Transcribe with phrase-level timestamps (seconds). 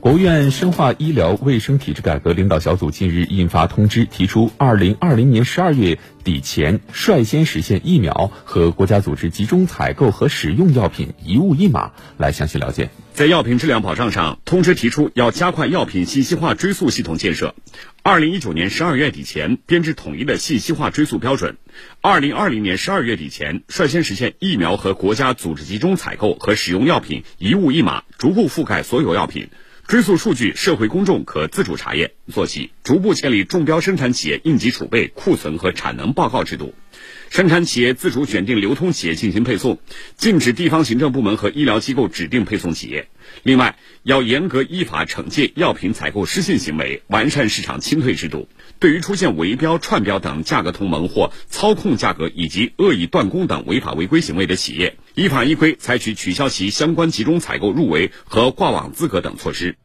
[0.00, 11.90] 国务院深化医疗卫生体制改革领导小组近日印发通知，提出二零二零年十二月底前率先实现疫苗和国家组织集中采购和使用药品一物一码。
[12.16, 12.90] 来详细了解。
[13.12, 17.56] 在药品质量保障上，通知提出要加快药品信息化追溯系统建设，
[18.04, 21.56] 二零一九年十二月底前编制统一的信息化追溯标准，
[22.00, 29.48] 二零二零年十二月底前率先实现疫苗和国家组织集中采购和使用药品一物一码，逐步覆盖所有药品。
[29.88, 32.10] 追溯数据，社会公众可自主查验。
[32.30, 36.74] 做起，逐步建立中标生产企业应急储备、库存和产能报告制度，
[37.30, 39.78] 生产企业自主选定流通企业进行配送，
[40.16, 43.08] 禁止地方行政部门和医疗机构指定配送企业。
[43.42, 48.48] 另外，要严格依法惩戒药品采购失信行为，完善市场清退制度。
[48.78, 59.76] 对于出现围标、串标等价格同盟或操控价格以及恶意断供等违法违规行为的企业，依法依规采取取消其相关集中采购入围和挂网资格等措施。